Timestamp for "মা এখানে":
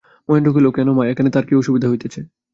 0.91-1.29